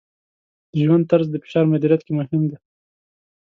[0.71, 2.57] د ژوند طرز د فشار مدیریت کې مهم دی.